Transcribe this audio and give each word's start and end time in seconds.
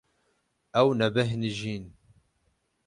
Ew 0.79 0.87
nebêhnijîn. 0.99 1.85